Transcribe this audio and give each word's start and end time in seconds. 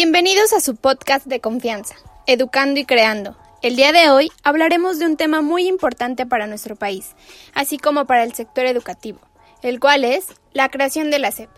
Bienvenidos 0.00 0.52
a 0.52 0.60
su 0.60 0.76
podcast 0.76 1.26
de 1.26 1.40
confianza, 1.40 1.96
Educando 2.28 2.78
y 2.78 2.84
Creando. 2.84 3.36
El 3.62 3.74
día 3.74 3.90
de 3.90 4.10
hoy 4.10 4.30
hablaremos 4.44 5.00
de 5.00 5.06
un 5.06 5.16
tema 5.16 5.40
muy 5.40 5.66
importante 5.66 6.24
para 6.24 6.46
nuestro 6.46 6.76
país, 6.76 7.16
así 7.52 7.78
como 7.78 8.04
para 8.04 8.22
el 8.22 8.32
sector 8.32 8.66
educativo, 8.66 9.18
el 9.60 9.80
cual 9.80 10.04
es 10.04 10.28
la 10.52 10.68
creación 10.68 11.10
de 11.10 11.18
la 11.18 11.32
SEP. 11.32 11.50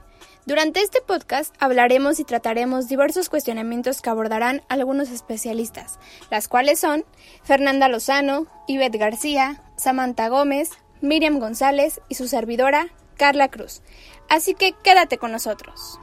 Durante 0.46 0.80
este 0.80 1.02
podcast 1.02 1.54
hablaremos 1.58 2.18
y 2.18 2.24
trataremos 2.24 2.88
diversos 2.88 3.28
cuestionamientos 3.28 4.00
que 4.00 4.08
abordarán 4.08 4.62
algunos 4.70 5.10
especialistas, 5.10 5.98
las 6.30 6.48
cuales 6.48 6.80
son 6.80 7.04
Fernanda 7.42 7.88
Lozano, 7.88 8.46
Ivette 8.66 8.96
García, 8.96 9.62
Samantha 9.76 10.28
Gómez, 10.28 10.70
Miriam 11.02 11.40
González 11.40 12.00
y 12.08 12.14
su 12.14 12.26
servidora, 12.26 12.88
Carla 13.18 13.50
Cruz. 13.50 13.82
Así 14.30 14.54
que 14.54 14.72
quédate 14.82 15.18
con 15.18 15.30
nosotros. 15.30 16.00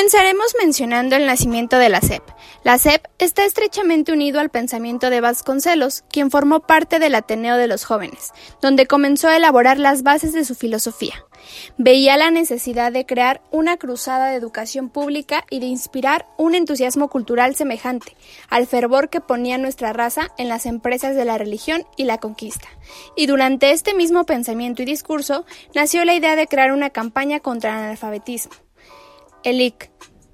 Comenzaremos 0.00 0.54
mencionando 0.58 1.14
el 1.14 1.26
nacimiento 1.26 1.76
de 1.76 1.90
la 1.90 2.00
SEP. 2.00 2.22
La 2.64 2.78
SEP 2.78 3.04
está 3.18 3.44
estrechamente 3.44 4.12
unido 4.12 4.40
al 4.40 4.48
pensamiento 4.48 5.10
de 5.10 5.20
Vasconcelos, 5.20 6.04
quien 6.10 6.30
formó 6.30 6.60
parte 6.60 6.98
del 6.98 7.14
Ateneo 7.14 7.58
de 7.58 7.66
los 7.66 7.84
Jóvenes, 7.84 8.32
donde 8.62 8.86
comenzó 8.86 9.28
a 9.28 9.36
elaborar 9.36 9.78
las 9.78 10.02
bases 10.02 10.32
de 10.32 10.46
su 10.46 10.54
filosofía. 10.54 11.26
Veía 11.76 12.16
la 12.16 12.30
necesidad 12.30 12.92
de 12.92 13.04
crear 13.04 13.42
una 13.50 13.76
cruzada 13.76 14.30
de 14.30 14.36
educación 14.36 14.88
pública 14.88 15.44
y 15.50 15.60
de 15.60 15.66
inspirar 15.66 16.24
un 16.38 16.54
entusiasmo 16.54 17.10
cultural 17.10 17.54
semejante 17.54 18.16
al 18.48 18.66
fervor 18.66 19.10
que 19.10 19.20
ponía 19.20 19.58
nuestra 19.58 19.92
raza 19.92 20.28
en 20.38 20.48
las 20.48 20.64
empresas 20.64 21.14
de 21.14 21.26
la 21.26 21.36
religión 21.36 21.84
y 21.98 22.04
la 22.04 22.16
conquista. 22.16 22.68
Y 23.16 23.26
durante 23.26 23.72
este 23.72 23.92
mismo 23.92 24.24
pensamiento 24.24 24.80
y 24.80 24.86
discurso 24.86 25.44
nació 25.74 26.06
la 26.06 26.14
idea 26.14 26.36
de 26.36 26.46
crear 26.46 26.72
una 26.72 26.88
campaña 26.88 27.40
contra 27.40 27.72
el 27.72 27.84
analfabetismo 27.84 28.54
el 29.44 29.74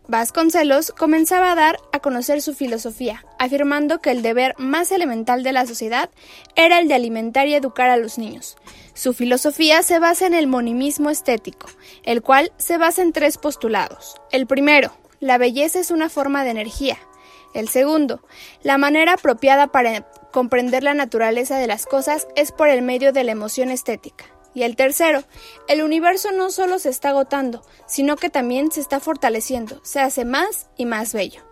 Vasconcelos 0.08 0.92
comenzaba 0.92 1.50
a 1.50 1.56
dar 1.56 1.78
a 1.92 1.98
conocer 1.98 2.40
su 2.40 2.54
filosofía, 2.54 3.24
afirmando 3.40 3.98
que 3.98 4.12
el 4.12 4.22
deber 4.22 4.54
más 4.56 4.92
elemental 4.92 5.42
de 5.42 5.52
la 5.52 5.66
sociedad 5.66 6.10
era 6.54 6.78
el 6.78 6.86
de 6.86 6.94
alimentar 6.94 7.48
y 7.48 7.54
educar 7.54 7.90
a 7.90 7.96
los 7.96 8.16
niños. 8.16 8.56
Su 8.94 9.14
filosofía 9.14 9.82
se 9.82 9.98
basa 9.98 10.26
en 10.26 10.34
el 10.34 10.46
monimismo 10.46 11.10
estético, 11.10 11.66
el 12.04 12.22
cual 12.22 12.52
se 12.56 12.78
basa 12.78 13.02
en 13.02 13.12
tres 13.12 13.36
postulados. 13.36 14.14
El 14.30 14.46
primero, 14.46 14.96
la 15.18 15.38
belleza 15.38 15.80
es 15.80 15.90
una 15.90 16.08
forma 16.08 16.44
de 16.44 16.50
energía. 16.50 16.98
El 17.52 17.68
segundo, 17.68 18.22
la 18.62 18.78
manera 18.78 19.14
apropiada 19.14 19.66
para 19.66 20.08
comprender 20.30 20.84
la 20.84 20.94
naturaleza 20.94 21.58
de 21.58 21.66
las 21.66 21.84
cosas 21.84 22.28
es 22.36 22.52
por 22.52 22.68
el 22.68 22.82
medio 22.82 23.12
de 23.12 23.24
la 23.24 23.32
emoción 23.32 23.70
estética. 23.70 24.35
Y 24.56 24.62
el 24.62 24.74
tercero, 24.74 25.22
el 25.68 25.82
universo 25.82 26.32
no 26.32 26.50
solo 26.50 26.78
se 26.78 26.88
está 26.88 27.10
agotando, 27.10 27.62
sino 27.86 28.16
que 28.16 28.30
también 28.30 28.72
se 28.72 28.80
está 28.80 29.00
fortaleciendo, 29.00 29.80
se 29.84 30.00
hace 30.00 30.24
más 30.24 30.70
y 30.78 30.86
más 30.86 31.12
bello. 31.12 31.42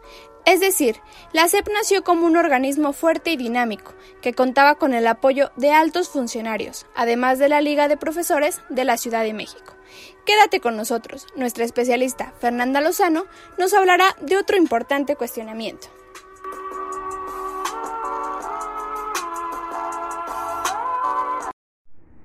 Es 0.46 0.60
decir, 0.60 0.96
la 1.34 1.46
SEP 1.46 1.68
nació 1.68 2.02
como 2.02 2.24
un 2.24 2.38
organismo 2.38 2.94
fuerte 2.94 3.32
y 3.32 3.36
dinámico, 3.36 3.92
que 4.22 4.32
contaba 4.32 4.76
con 4.76 4.94
el 4.94 5.06
apoyo 5.06 5.52
de 5.56 5.70
altos 5.70 6.08
funcionarios, 6.08 6.86
además 6.96 7.38
de 7.38 7.50
la 7.50 7.60
Liga 7.60 7.88
de 7.88 7.98
Profesores 7.98 8.62
de 8.70 8.86
la 8.86 8.96
Ciudad 8.96 9.22
de 9.22 9.34
México. 9.34 9.76
Quédate 10.24 10.60
con 10.60 10.74
nosotros, 10.74 11.26
nuestra 11.36 11.66
especialista 11.66 12.32
Fernanda 12.40 12.80
Lozano 12.80 13.26
nos 13.58 13.74
hablará 13.74 14.16
de 14.22 14.38
otro 14.38 14.56
importante 14.56 15.14
cuestionamiento. 15.14 15.88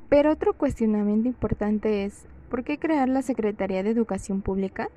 Pero 0.09 0.31
otro 0.31 0.53
cuestionamiento 0.53 1.27
importante 1.27 2.03
es, 2.03 2.25
¿por 2.49 2.63
qué 2.63 2.79
crear 2.79 3.07
la 3.07 3.21
Secretaría 3.21 3.83
de 3.83 3.91
Educación 3.91 4.41
Pública? 4.41 4.89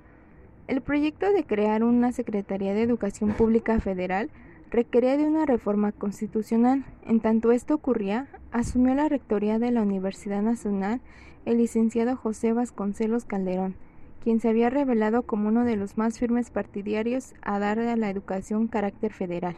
El 0.68 0.80
proyecto 0.80 1.30
de 1.30 1.44
crear 1.44 1.84
una 1.84 2.12
Secretaría 2.12 2.72
de 2.72 2.82
Educación 2.82 3.32
Pública 3.32 3.78
Federal 3.78 4.30
requería 4.70 5.18
de 5.18 5.24
una 5.24 5.44
reforma 5.44 5.92
constitucional. 5.92 6.86
En 7.04 7.20
tanto 7.20 7.52
esto 7.52 7.74
ocurría, 7.74 8.26
asumió 8.52 8.94
la 8.94 9.10
rectoría 9.10 9.58
de 9.58 9.70
la 9.70 9.82
Universidad 9.82 10.40
Nacional 10.40 11.02
el 11.44 11.58
licenciado 11.58 12.16
José 12.16 12.54
Vasconcelos 12.54 13.26
Calderón, 13.26 13.74
quien 14.22 14.40
se 14.40 14.48
había 14.48 14.70
revelado 14.70 15.24
como 15.24 15.48
uno 15.48 15.64
de 15.64 15.76
los 15.76 15.98
más 15.98 16.18
firmes 16.18 16.50
partidarios 16.50 17.34
a 17.42 17.58
dar 17.58 17.78
a 17.80 17.96
la 17.96 18.08
educación 18.08 18.66
carácter 18.66 19.12
federal. 19.12 19.56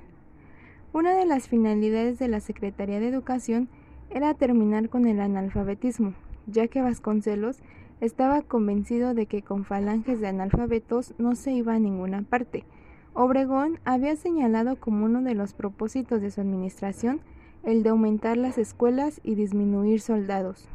Una 0.93 1.15
de 1.15 1.27
las 1.27 1.47
finalidades 1.47 2.19
de 2.19 2.27
la 2.27 2.41
Secretaría 2.41 2.99
de 2.99 3.09
Educación 3.09 3.69
era 4.15 4.33
terminar 4.33 4.89
con 4.89 5.07
el 5.07 5.21
analfabetismo, 5.21 6.15
ya 6.47 6.69
que 6.69 6.81
Vasconcelos 6.81 7.59
estaba 8.01 8.43
convencido 8.43 9.13
de 9.13 9.27
que 9.27 9.43
con 9.43 9.65
falanges 9.65 10.21
de 10.21 10.29
analfabetos 10.29 11.15
no 11.19 11.35
se 11.35 11.53
iba 11.53 11.75
a 11.75 11.79
ninguna 11.79 12.23
parte. 12.23 12.65
Obregón 13.13 13.81
había 13.85 14.17
señalado 14.17 14.77
como 14.77 15.05
uno 15.05 15.21
de 15.21 15.35
los 15.35 15.53
propósitos 15.53 16.21
de 16.23 16.31
su 16.31 16.41
administración 16.41 17.21
el 17.65 17.83
de 17.83 17.91
aumentar 17.91 18.37
las 18.37 18.57
escuelas 18.59 19.21
y 19.25 19.35
disminuir 19.35 20.01
soldados. 20.01 20.69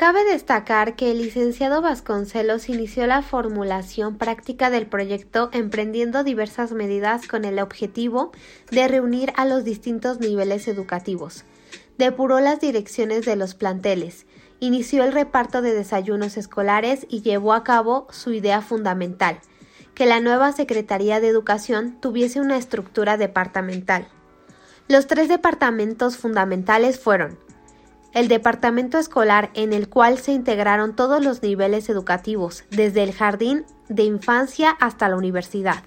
Cabe 0.00 0.24
destacar 0.24 0.96
que 0.96 1.10
el 1.10 1.18
licenciado 1.18 1.82
Vasconcelos 1.82 2.70
inició 2.70 3.06
la 3.06 3.20
formulación 3.20 4.16
práctica 4.16 4.70
del 4.70 4.86
proyecto 4.86 5.50
emprendiendo 5.52 6.24
diversas 6.24 6.72
medidas 6.72 7.28
con 7.28 7.44
el 7.44 7.58
objetivo 7.58 8.32
de 8.70 8.88
reunir 8.88 9.30
a 9.36 9.44
los 9.44 9.62
distintos 9.62 10.18
niveles 10.18 10.68
educativos. 10.68 11.44
Depuró 11.98 12.40
las 12.40 12.60
direcciones 12.60 13.26
de 13.26 13.36
los 13.36 13.54
planteles, 13.54 14.24
inició 14.58 15.04
el 15.04 15.12
reparto 15.12 15.60
de 15.60 15.74
desayunos 15.74 16.38
escolares 16.38 17.06
y 17.10 17.20
llevó 17.20 17.52
a 17.52 17.62
cabo 17.62 18.06
su 18.10 18.32
idea 18.32 18.62
fundamental, 18.62 19.40
que 19.92 20.06
la 20.06 20.20
nueva 20.20 20.52
Secretaría 20.52 21.20
de 21.20 21.28
Educación 21.28 22.00
tuviese 22.00 22.40
una 22.40 22.56
estructura 22.56 23.18
departamental. 23.18 24.08
Los 24.88 25.06
tres 25.06 25.28
departamentos 25.28 26.16
fundamentales 26.16 26.98
fueron 26.98 27.49
el 28.12 28.28
departamento 28.28 28.98
escolar 28.98 29.50
en 29.54 29.72
el 29.72 29.88
cual 29.88 30.18
se 30.18 30.32
integraron 30.32 30.96
todos 30.96 31.24
los 31.24 31.42
niveles 31.42 31.88
educativos, 31.88 32.64
desde 32.70 33.02
el 33.02 33.12
jardín 33.12 33.64
de 33.88 34.02
infancia 34.02 34.70
hasta 34.70 35.08
la 35.08 35.16
universidad. 35.16 35.82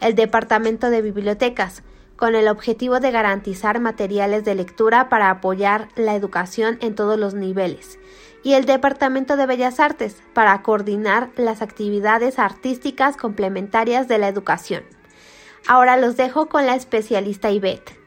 El 0.00 0.14
departamento 0.14 0.88
de 0.90 1.02
bibliotecas, 1.02 1.82
con 2.16 2.34
el 2.34 2.48
objetivo 2.48 3.00
de 3.00 3.10
garantizar 3.10 3.80
materiales 3.80 4.44
de 4.44 4.54
lectura 4.54 5.08
para 5.08 5.28
apoyar 5.28 5.88
la 5.96 6.14
educación 6.14 6.78
en 6.80 6.94
todos 6.94 7.18
los 7.18 7.34
niveles. 7.34 7.98
Y 8.44 8.54
el 8.54 8.64
Departamento 8.64 9.36
de 9.36 9.46
Bellas 9.46 9.78
Artes, 9.78 10.22
para 10.32 10.62
coordinar 10.62 11.30
las 11.36 11.62
actividades 11.62 12.38
artísticas 12.38 13.16
complementarias 13.16 14.08
de 14.08 14.18
la 14.18 14.28
educación. 14.28 14.84
Ahora 15.66 15.96
los 15.96 16.16
dejo 16.16 16.46
con 16.46 16.66
la 16.66 16.74
especialista 16.74 17.50
Ivette. 17.50 18.01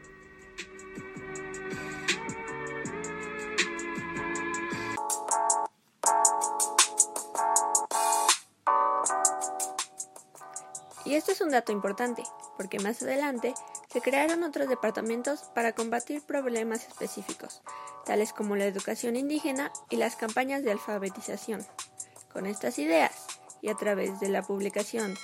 Y 11.06 11.14
esto 11.14 11.30
es 11.30 11.40
un 11.40 11.50
dato 11.50 11.70
importante, 11.70 12.24
porque 12.56 12.80
más 12.80 13.00
adelante 13.00 13.54
se 13.92 14.00
crearon 14.00 14.42
otros 14.42 14.68
departamentos 14.68 15.44
para 15.54 15.72
combatir 15.72 16.20
problemas 16.20 16.86
específicos, 16.88 17.62
tales 18.04 18.32
como 18.32 18.56
la 18.56 18.66
educación 18.66 19.14
indígena 19.14 19.72
y 19.88 19.96
las 19.96 20.16
campañas 20.16 20.64
de 20.64 20.72
alfabetización. 20.72 21.64
Con 22.32 22.44
estas 22.44 22.78
ideas, 22.80 23.26
y 23.62 23.68
a 23.68 23.74
través 23.74 24.18
de 24.18 24.28
la 24.28 24.42
publicación 24.42 25.16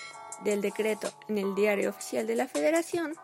del 0.45 0.61
decreto 0.61 1.13
en 1.29 1.39
el 1.39 1.55
Diario 1.55 1.91
Oficial 1.91 2.27
de 2.27 2.37
la 2.37 2.47
Federación, 2.47 3.15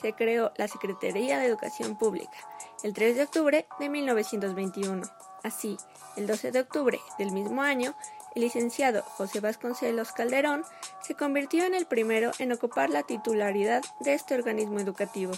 se 0.00 0.12
creó 0.12 0.52
la 0.56 0.66
Secretaría 0.66 1.38
de 1.38 1.46
Educación 1.46 1.96
Pública 1.96 2.38
el 2.82 2.94
3 2.94 3.16
de 3.16 3.22
octubre 3.24 3.66
de 3.78 3.88
1921. 3.88 5.02
Así, 5.42 5.76
el 6.16 6.26
12 6.26 6.52
de 6.52 6.60
octubre 6.60 7.00
del 7.18 7.32
mismo 7.32 7.62
año 7.62 7.94
el 8.34 8.42
licenciado 8.42 9.02
José 9.02 9.40
Vasconcelos 9.40 10.12
Calderón 10.12 10.62
se 11.02 11.14
convirtió 11.14 11.64
en 11.64 11.74
el 11.74 11.86
primero 11.86 12.30
en 12.38 12.52
ocupar 12.52 12.90
la 12.90 13.02
titularidad 13.02 13.82
de 14.00 14.14
este 14.14 14.34
organismo 14.34 14.80
educativo. 14.80 15.32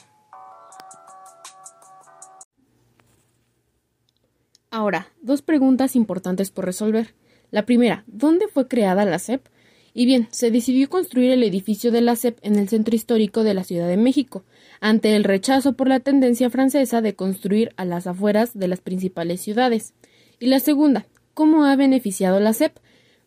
Ahora, 4.70 5.08
dos 5.20 5.42
preguntas 5.42 5.96
importantes 5.96 6.50
por 6.50 6.64
resolver. 6.64 7.14
La 7.50 7.66
primera, 7.66 8.04
¿dónde 8.06 8.48
fue 8.48 8.68
creada 8.68 9.04
la 9.04 9.18
SEP? 9.18 9.46
Y 9.92 10.06
bien, 10.06 10.28
se 10.30 10.50
decidió 10.50 10.88
construir 10.88 11.32
el 11.32 11.42
edificio 11.42 11.92
de 11.92 12.00
la 12.00 12.16
SEP 12.16 12.38
en 12.40 12.56
el 12.56 12.70
centro 12.70 12.94
histórico 12.94 13.44
de 13.44 13.52
la 13.52 13.64
Ciudad 13.64 13.86
de 13.86 13.98
México, 13.98 14.44
ante 14.80 15.14
el 15.14 15.24
rechazo 15.24 15.74
por 15.74 15.88
la 15.88 16.00
tendencia 16.00 16.48
francesa 16.48 17.02
de 17.02 17.14
construir 17.14 17.74
a 17.76 17.84
las 17.84 18.06
afueras 18.06 18.58
de 18.58 18.68
las 18.68 18.80
principales 18.80 19.42
ciudades. 19.42 19.92
Y 20.38 20.46
la 20.46 20.60
segunda, 20.60 21.06
¿cómo 21.34 21.64
ha 21.64 21.76
beneficiado 21.76 22.40
la 22.40 22.52
SEP? 22.52 22.76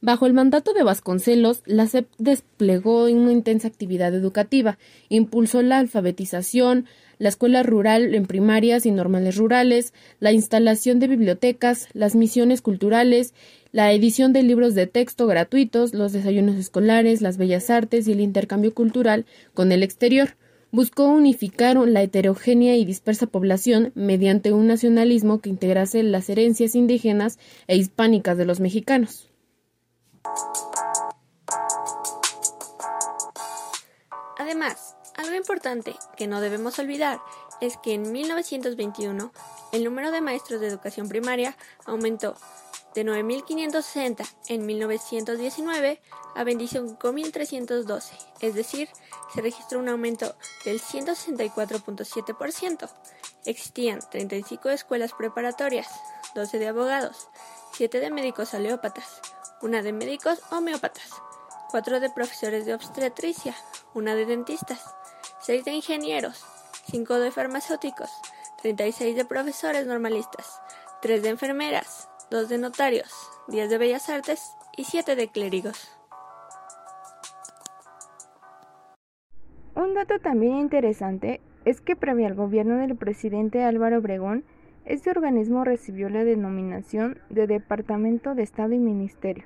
Bajo 0.02 0.28
el 0.28 0.34
mandato 0.34 0.74
de 0.74 0.84
Vasconcelos, 0.84 1.64
la 1.66 1.88
SEP 1.88 2.08
desplegó 2.20 3.06
una 3.06 3.32
intensa 3.32 3.68
actividad 3.68 4.14
educativa, 4.14 4.78
impulsó 5.10 5.62
la 5.62 5.80
alfabetización, 5.80 6.86
la 7.18 7.30
escuela 7.30 7.64
rural 7.64 8.14
en 8.14 8.26
primarias 8.26 8.86
y 8.86 8.92
normales 8.92 9.38
rurales, 9.38 9.94
la 10.20 10.32
instalación 10.32 11.00
de 11.00 11.08
bibliotecas, 11.08 11.88
las 11.94 12.14
misiones 12.14 12.62
culturales, 12.62 13.34
la 13.72 13.92
edición 13.94 14.32
de 14.32 14.44
libros 14.44 14.76
de 14.76 14.88
texto 14.88 15.28
gratuitos, 15.28 15.94
los 15.94 16.14
desayunos 16.14 16.56
escolares, 16.56 17.22
las 17.22 17.38
bellas 17.38 17.70
artes 17.70 18.08
y 18.08 18.12
el 18.12 18.22
intercambio 18.22 18.74
cultural 18.74 19.26
con 19.54 19.72
el 19.72 19.82
exterior. 19.82 20.36
Buscó 20.76 21.06
unificar 21.08 21.78
la 21.78 22.02
heterogénea 22.02 22.76
y 22.76 22.84
dispersa 22.84 23.28
población 23.28 23.94
mediante 23.96 24.52
un 24.52 24.68
nacionalismo 24.68 25.40
que 25.40 25.48
integrase 25.48 26.04
las 26.04 26.30
herencias 26.30 26.76
indígenas 26.76 27.40
e 27.68 27.78
hispánicas 27.78 28.38
de 28.38 28.44
los 28.44 28.60
mexicanos. 28.60 29.32
Además, 34.38 34.98
algo 35.16 35.38
importante 35.38 35.96
que 36.18 36.28
no 36.28 36.42
debemos 36.42 36.78
olvidar 36.78 37.22
es 37.62 37.78
que 37.78 37.94
en 37.94 38.12
1921 38.12 39.32
el 39.72 39.84
número 39.86 40.12
de 40.12 40.20
maestros 40.20 40.60
de 40.60 40.68
educación 40.68 41.08
primaria 41.08 41.56
aumentó 41.86 42.36
de 42.96 43.06
9.560 43.06 44.26
en 44.48 44.66
1919 44.66 46.02
a 46.36 46.44
25.312, 46.44 48.12
es 48.40 48.56
decir, 48.56 48.90
se 49.34 49.42
registró 49.42 49.80
un 49.80 49.90
aumento 49.90 50.36
del 50.64 50.80
164.7%. 50.82 52.90
Existían 53.46 54.00
35 54.10 54.70
escuelas 54.70 55.12
preparatorias, 55.14 55.90
12 56.34 56.58
de 56.58 56.70
abogados, 56.70 57.28
7 57.74 58.00
de 58.00 58.10
médicos 58.10 58.54
aleópatas, 58.54 59.20
una 59.62 59.82
de 59.82 59.92
médicos 59.92 60.40
homeópatas, 60.52 61.10
4 61.72 62.00
de 62.00 62.10
profesores 62.10 62.66
de 62.66 62.74
obstetricia, 62.74 63.54
una 63.94 64.16
de 64.16 64.26
dentistas, 64.26 64.96
6 65.42 65.66
de 65.66 65.74
ingenieros, 65.74 66.46
5 66.90 67.20
de 67.20 67.32
farmacéuticos, 67.32 68.10
36 68.62 69.18
de 69.18 69.26
profesores 69.26 69.86
normalistas, 69.86 70.62
3 71.02 71.22
de 71.22 71.28
enfermeras, 71.30 72.08
2 72.32 72.50
de 72.50 72.58
notarios, 72.58 73.30
10 73.50 73.70
de 73.70 73.78
bellas 73.78 74.10
artes 74.10 74.42
y 74.76 74.86
7 74.86 75.16
de 75.16 75.28
clérigos. 75.28 75.92
Un 79.76 79.94
dato 79.94 80.18
también 80.20 80.58
interesante 80.58 81.40
es 81.66 81.82
que 81.82 81.96
previo 81.96 82.26
al 82.26 82.34
gobierno 82.34 82.78
del 82.78 82.96
presidente 82.96 83.64
Álvaro 83.64 84.00
Obregón, 84.00 84.44
este 84.86 85.12
organismo 85.12 85.64
recibió 85.66 86.10
la 86.10 86.24
denominación 86.24 87.20
de 87.30 87.46
Departamento 87.46 88.34
de 88.34 88.42
Estado 88.42 88.74
y 88.74 88.80
Ministerio. 88.80 89.46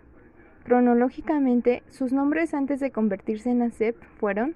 Cronológicamente, 0.63 1.83
sus 1.89 2.13
nombres 2.13 2.53
antes 2.53 2.79
de 2.79 2.91
convertirse 2.91 3.49
en 3.49 3.61
ASEP 3.61 4.01
fueron 4.19 4.55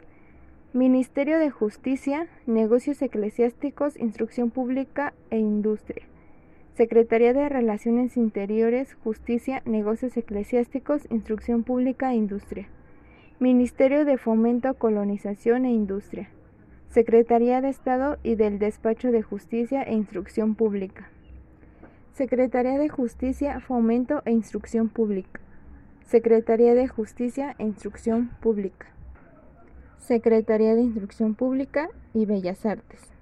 Ministerio 0.71 1.39
de 1.39 1.49
Justicia, 1.49 2.27
Negocios 2.45 3.01
Eclesiásticos, 3.01 3.97
Instrucción 3.97 4.49
Pública 4.49 5.13
e 5.29 5.39
Industria. 5.39 6.05
Secretaría 6.75 7.33
de 7.33 7.49
Relaciones 7.49 8.17
Interiores, 8.17 8.95
Justicia, 9.03 9.61
Negocios 9.65 10.17
Eclesiásticos, 10.17 11.05
Instrucción 11.11 11.63
Pública 11.63 12.11
e 12.11 12.15
Industria. 12.15 12.67
Ministerio 13.39 14.05
de 14.05 14.17
Fomento, 14.17 14.73
Colonización 14.73 15.65
e 15.65 15.71
Industria. 15.71 16.29
Secretaría 16.89 17.61
de 17.61 17.69
Estado 17.69 18.17
y 18.23 18.33
del 18.35 18.57
Despacho 18.57 19.11
de 19.11 19.21
Justicia 19.21 19.83
e 19.83 19.93
Instrucción 19.93 20.55
Pública. 20.55 21.09
Secretaría 22.13 22.79
de 22.79 22.89
Justicia, 22.89 23.59
Fomento 23.59 24.23
e 24.25 24.31
Instrucción 24.31 24.89
Pública. 24.89 25.41
Secretaría 26.05 26.73
de 26.73 26.87
Justicia 26.87 27.55
e 27.59 27.65
Instrucción 27.65 28.31
Pública. 28.41 28.87
Secretaría 29.99 30.73
de 30.73 30.81
Instrucción 30.81 31.35
Pública 31.35 31.89
y 32.15 32.25
Bellas 32.25 32.65
Artes. 32.65 33.12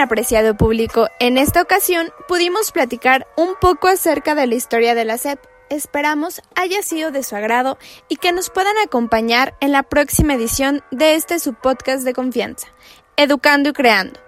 Apreciado 0.00 0.56
público. 0.56 1.08
En 1.20 1.38
esta 1.38 1.62
ocasión 1.62 2.10
pudimos 2.28 2.72
platicar 2.72 3.26
un 3.36 3.54
poco 3.60 3.88
acerca 3.88 4.34
de 4.34 4.46
la 4.46 4.54
historia 4.54 4.94
de 4.94 5.04
la 5.04 5.18
SEP. 5.18 5.38
Esperamos 5.70 6.42
haya 6.54 6.82
sido 6.82 7.10
de 7.10 7.22
su 7.22 7.36
agrado 7.36 7.78
y 8.08 8.16
que 8.16 8.32
nos 8.32 8.50
puedan 8.50 8.76
acompañar 8.84 9.54
en 9.60 9.72
la 9.72 9.82
próxima 9.82 10.34
edición 10.34 10.82
de 10.90 11.14
este 11.14 11.38
su 11.38 11.54
podcast 11.54 12.04
de 12.04 12.12
confianza, 12.12 12.68
Educando 13.16 13.70
y 13.70 13.72
Creando. 13.72 14.20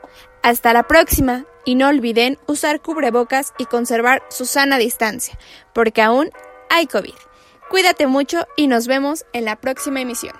Hasta 0.42 0.72
la 0.72 0.84
próxima 0.84 1.44
y 1.64 1.74
no 1.74 1.88
olviden 1.88 2.38
usar 2.46 2.80
cubrebocas 2.80 3.52
y 3.58 3.66
conservar 3.66 4.22
su 4.28 4.46
sana 4.46 4.78
distancia, 4.78 5.38
porque 5.72 6.02
aún 6.02 6.30
hay 6.70 6.86
COVID. 6.86 7.14
Cuídate 7.68 8.06
mucho 8.06 8.46
y 8.56 8.66
nos 8.66 8.86
vemos 8.86 9.24
en 9.32 9.44
la 9.44 9.56
próxima 9.56 10.00
emisión. 10.00 10.34